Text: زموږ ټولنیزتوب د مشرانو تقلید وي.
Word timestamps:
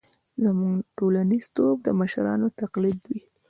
زموږ 0.43 0.75
ټولنیزتوب 0.97 1.75
د 1.83 1.87
مشرانو 1.99 2.47
تقلید 2.59 2.99
وي. 3.09 3.21